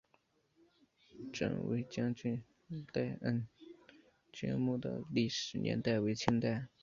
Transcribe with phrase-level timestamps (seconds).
[1.31, 2.43] 振威将军
[2.91, 3.47] 赖恩
[4.33, 6.69] 爵墓的历史年代为清代。